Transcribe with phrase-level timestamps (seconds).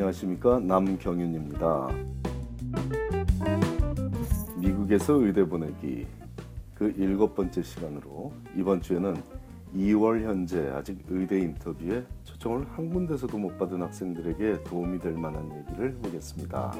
[0.00, 1.88] 안녕하십니까 남경윤입니다.
[4.56, 6.06] 미국에서 의대 보내기
[6.74, 9.14] 그 일곱 번째 시간으로 이번 주에는
[9.74, 15.92] 2월 현재 아직 의대 인터뷰에 초청을 한 군데서도 못 받은 학생들에게 도움이 될 만한 얘기를
[15.92, 16.72] 해보겠습니다.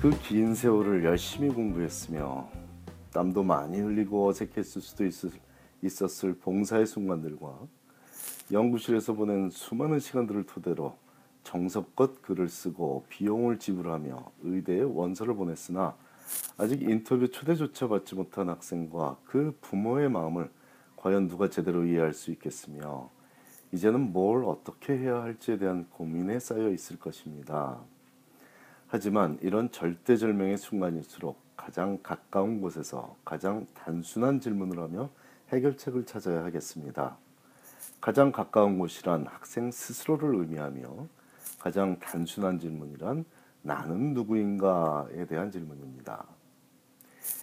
[0.00, 2.48] 그 긴 세월을 열심히 공부했으며
[3.12, 5.30] 땀도 많이 흘리고 어색했을 수도 있을,
[5.80, 7.60] 있었을 봉사의 순간들과
[8.50, 10.96] 연구실에서 보낸 수많은 시간들을 토대로
[11.50, 15.96] 정석껏 글을 쓰고 비용을 지불하며 의대에 원서를 보냈으나
[16.56, 20.48] 아직 인터뷰 초대조차 받지 못한 학생과 그 부모의 마음을
[20.94, 23.10] 과연 누가 제대로 이해할 수 있겠으며
[23.72, 27.80] 이제는 뭘 어떻게 해야 할지에 대한 고민에 쌓여 있을 것입니다.
[28.86, 35.10] 하지만 이런 절대절명의 순간일수록 가장 가까운 곳에서 가장 단순한 질문을 하며
[35.48, 37.16] 해결책을 찾아야 하겠습니다.
[38.00, 41.08] 가장 가까운 곳이란 학생 스스로를 의미하며
[41.60, 43.24] 가장 단순한 질문이란
[43.62, 46.26] 나는 누구인가에 대한 질문입니다.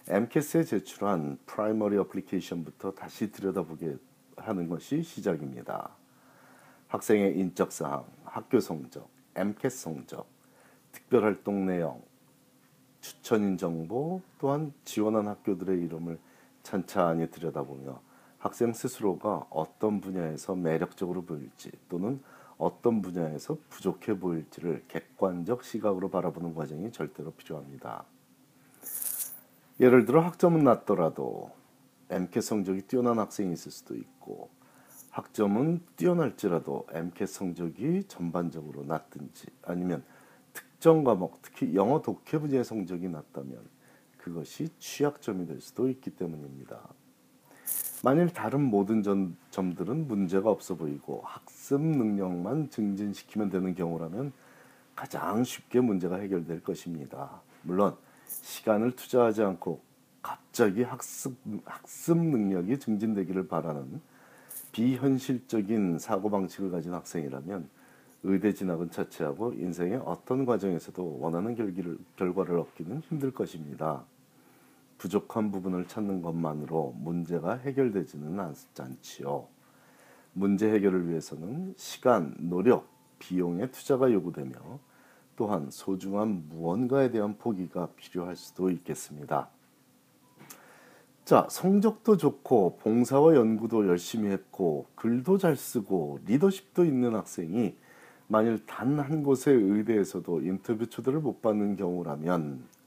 [0.08, 3.96] MCAS에 제출한 프라이머리 어플리케이션부터 다시 들여다보게
[4.36, 5.90] 하는 것이 시작입니다.
[6.88, 10.26] 학생의 인적 사항, 학교 성적, MCAT 성적,
[10.90, 12.02] 특별활동 내용,
[13.00, 16.18] 추천인 정보, 또한 지원한 학교들의 이름을
[16.64, 18.00] 찬찬히 들여다보며
[18.38, 22.20] 학생 스스로가 어떤 분야에서 매력적으로 보일지 또는
[22.58, 28.04] 어떤 분야에서 부족해 보일지를 객관적 시각으로 바라보는 과정이 절대로 필요합니다.
[29.80, 31.52] 예를 들어 학점은 낮더라도
[32.10, 34.50] MCAT 성적이 뛰어난 학생이 있을 수도 있고
[35.10, 40.04] 학점은 뛰어날지라도 MCAT 성적이 전반적으로 낮든지 아니면
[40.52, 43.68] 특정 과목 특히 영어 독해 분야의 성적이 낮다면
[44.16, 46.88] 그것이 취약점이 될 수도 있기 때문입니다.
[48.04, 54.32] 만일 다른 모든 점, 점들은 문제가 없어 보이고 학습 능력만 증진시키면 되는 경우라면
[54.94, 57.40] 가장 쉽게 문제가 해결될 것입니다.
[57.62, 57.96] 물론
[58.26, 59.80] 시간을 투자하지 않고
[60.22, 64.00] 갑자기 학습, 학습 능력이 증진되기를 바라는
[64.72, 67.68] 비현실적인 사고방식을 가진 학생이라면
[68.24, 71.54] 의대 진학은 자체하고 인생의 어떤 과정에서도 원하는
[72.16, 74.04] 결과를 얻기는 힘들 것입니다.
[74.98, 78.38] 부족한 부분을 찾는 것만으로 문제가 해결되지는
[78.78, 79.46] 않지요.
[80.32, 82.88] 문제 해결을 위해서는 시간, 노력,
[83.18, 84.52] 비용의 투자가 요구되며
[85.36, 89.48] 또한 소중한 무언가에 대한 포기가 필요할 수도 있겠습니다.
[91.24, 97.76] 자, 성적도 좋고 봉사와 연구도 열심히 했고 글도 잘 쓰고 리더십도 있는 학생이
[98.28, 102.77] 만일 단 한 곳의 의대에서도 인터뷰 초대를 못 받는 경우라면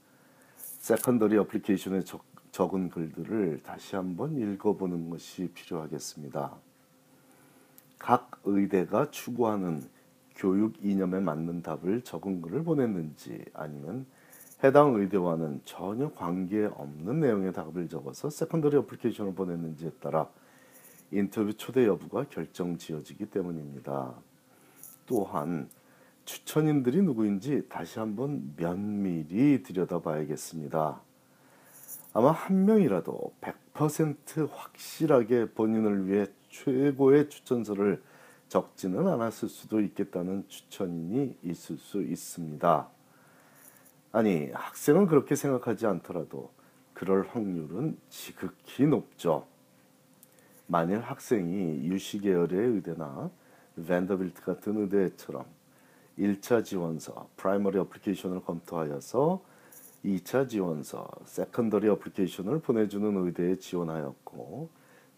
[0.82, 6.56] secondary application에 적, 적은 글들을 다시 한번 읽어보는 것이 필요하겠습니다.
[8.00, 9.80] 각 의대가 추구하는
[10.34, 14.06] 교육 이념에 맞는 답을 적은 글을 보냈는지 아니면
[14.64, 20.28] 해당 의대와는 전혀 관계없는 내용의 답을 적어서 secondary application을 보냈는지에 따라
[21.12, 24.14] 인터뷰 초대 여부가 결정 지어지기 때문입니다.
[25.06, 25.68] 또한
[26.24, 31.00] 추천인들이 누구인지 다시 한번 면밀히 들여다봐야겠습니다.
[32.14, 38.02] 아마 한 명이라도 100% 확실하게 본인을 위해 최고의 추천서를
[38.48, 42.88] 적지는 않았을 수도 있겠다는 추천인이 있을 수 있습니다.
[44.12, 46.50] 아니, 학생은 그렇게 생각하지 않더라도
[46.92, 49.46] 그럴 확률은 지극히 높죠.
[50.66, 53.30] 만일 학생이 UC 계열의 의대나
[53.86, 55.46] 밴더빌트 같은 의대처럼
[56.18, 59.42] 1차 지원서, primary application을 검토하여서
[60.04, 64.68] 2차 지원서, secondary application을 보내주는 의대에 지원하였고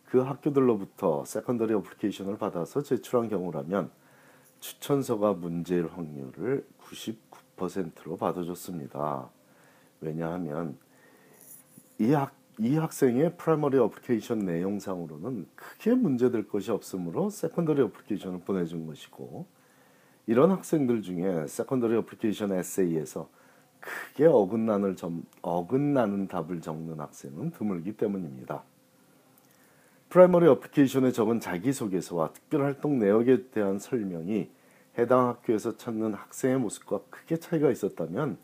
[0.04, 3.90] 그 학교들로부터 secondary application을 받아서 제출한 경우라면
[4.60, 9.28] 추천서가 문제일 확률을 99%로 봐도 좋습니다.
[10.00, 10.78] 왜냐하면
[11.98, 19.46] 이, 학, 이 학생의 primary application 내용상으로는 크게 문제될 것이 없으므로 secondary application을 보내준 것이고
[20.26, 23.28] 이런 학생들 중에 secondary application 에세이에서
[23.80, 28.62] 크게 어긋나는 점, 어긋나는 답을 적는 학생은 드물기 때문입니다.
[30.08, 34.48] primary application에 적은 자기소개서와 특별활동 내역에 대한 설명이
[34.96, 38.38] 해당 학교에서 찾는 학생의 모습과 크게 차이가 있었다면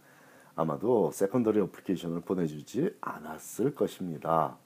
[0.57, 4.57] 아마도 secondary application을 보내주지 않았을 것입니다.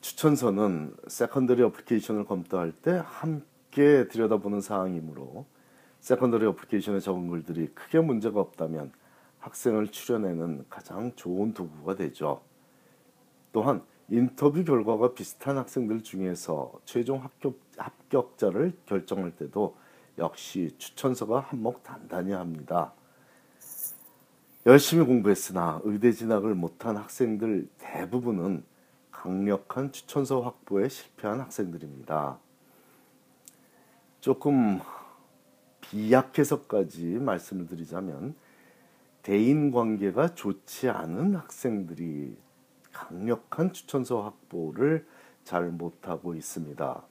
[0.00, 5.44] 추천서는 secondary application을 검토할 때 함께 깊게 들여다보는 사항이므로
[6.00, 8.90] secondary application에 적은 글들이 크게 문제가 없다면
[9.38, 12.40] 학생을 추려내는 가장 좋은 도구가 되죠.
[13.52, 19.76] 또한 인터뷰 결과가 비슷한 학생들 중에서 최종 합격, 합격자를 결정할 때도
[20.18, 22.92] 역시 추천서가 한몫 단단히 합니다.
[24.64, 28.64] 열심히 공부했으나 의대 진학을 못한 학생들 대부분은
[29.10, 32.38] 강력한 추천서 확보에 실패한 학생들입니다.
[34.26, 34.80] 조금
[35.82, 38.34] 비약해서까지 말씀을 드리자면
[39.22, 42.36] 대인 관계가 좋지 않은 학생들이
[42.92, 45.06] 강력한 추천서 확보를
[45.44, 47.02] 잘 못하고 있습니다.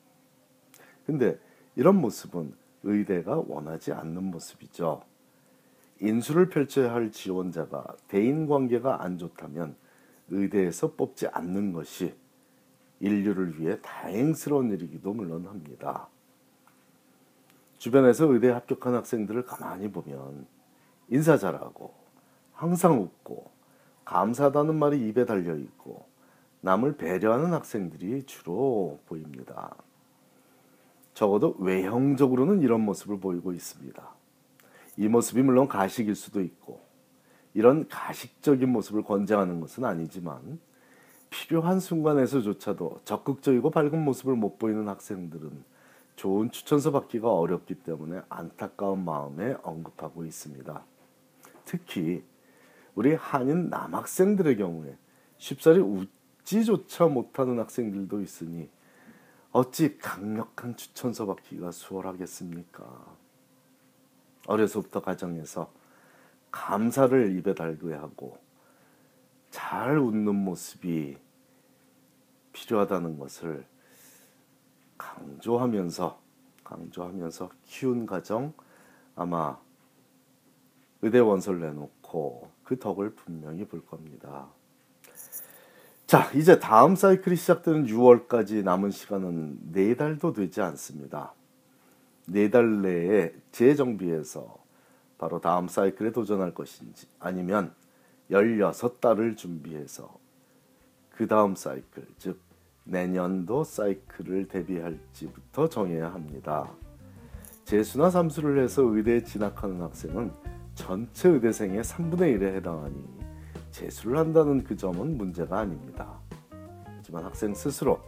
[1.06, 1.40] 근데
[1.78, 2.54] 이런 모습은
[2.84, 5.02] 의대가 원하지 않는 모습이죠.
[6.02, 9.78] 인수를 펼쳐야 할 지원자가 대인 관계가 안 좋다면
[10.32, 12.14] 의대에서 뽑지 않는 것이
[13.00, 16.10] 인류를 위해 다행스러운 일이기도 물론 합니다.
[17.86, 20.48] 주변에서 의대에 합격한 학생들을 가만히 보면
[21.10, 21.94] 인사 잘하고
[22.52, 23.52] 항상 웃고
[24.06, 26.08] 감사하다는 말이 입에 달려 있고
[26.62, 29.76] 남을 배려하는 학생들이 주로 보입니다.
[31.14, 34.04] 적어도 외형적으로는 이런 모습을 보이고 있습니다.
[34.98, 36.82] 이 모습이 물론 가식일 수도 있고
[37.54, 40.60] 이런 가식적인 모습을 권장하는 것은 아니지만
[41.30, 45.75] 필요한 순간에서조차도 적극적이고 밝은 모습을 못 보이는 학생들은
[46.16, 50.84] 좋은 추천서 받기가 어렵기 때문에 안타까운 마음에 언급하고 있습니다.
[51.66, 52.24] 특히
[52.94, 54.98] 우리 한인 남학생들의 경우에
[55.38, 58.70] 쉽사리 웃지조차 못하는 학생들도 있으니
[59.52, 63.18] 어찌 강력한 추천서 받기가 수월하겠습니까?
[64.48, 65.72] 어려서부터 가정에서
[66.52, 68.38] 감사를 입에 달게 하고
[69.50, 71.18] 잘 웃는 모습이
[72.54, 73.66] 필요하다는 것을
[75.16, 76.20] 강조하면서
[76.64, 78.54] 강조하면서 키운 가정
[79.16, 79.58] 아마
[81.02, 84.48] 의대 원서를 내놓고 그 덕을 분명히 볼 겁니다.
[86.08, 91.34] 자, 이제 다음 사이클이 시작되는 6월까지 남은 시간은 네 달도 되지 않습니다.
[92.28, 94.58] 네 달 내에 재정비해서
[95.18, 97.74] 바로 다음 사이클에 도전할 것인지 아니면
[98.32, 100.18] 16달을 준비해서
[101.12, 102.40] 그 다음 사이클, 즉
[102.86, 106.72] 내년도 사이클을 대비할지부터 정해야 합니다.
[107.66, 110.32] 재수나 삼수를 해서 의대에 진학하는 학생은
[110.76, 113.04] 전체 의대생의 3분의 1에 해당하니
[113.72, 116.20] 재수를 한다는 그 점은 문제가 아닙니다.
[116.96, 118.00] 하지만 학생 스스로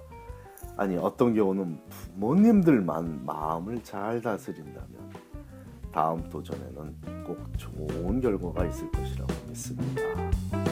[0.76, 5.12] 아니 어떤 경우는 부모님들만 마음을 잘 다스린다면
[5.92, 10.67] 다음 도전에는 꼭 좋은 결과가 있을 것이라고 믿습니다.